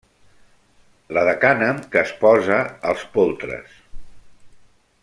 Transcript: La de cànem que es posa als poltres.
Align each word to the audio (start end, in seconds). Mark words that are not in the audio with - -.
La 1.17 1.23
de 1.27 1.35
cànem 1.43 1.83
que 1.97 2.01
es 2.03 2.15
posa 2.25 2.59
als 2.95 3.07
poltres. 3.19 3.79